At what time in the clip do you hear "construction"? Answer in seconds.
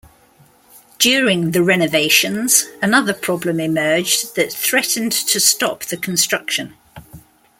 5.97-6.73